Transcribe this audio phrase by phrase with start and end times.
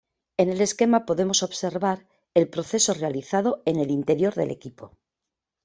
[0.37, 4.97] En el esquema podemos observar el proceso realizado en el interior del equipo.